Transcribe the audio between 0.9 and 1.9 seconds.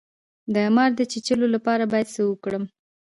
د چیچلو لپاره